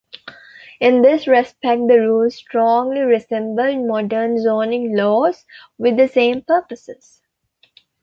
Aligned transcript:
In 0.79 1.03
this 1.03 1.27
respect 1.27 1.87
the 1.87 1.99
rules 1.99 2.33
strongly 2.33 3.01
resembled 3.01 3.85
modern 3.87 4.41
zoning 4.41 4.95
laws, 4.97 5.45
with 5.77 5.95
the 5.95 6.07
same 6.07 6.41
purposes. 6.41 7.21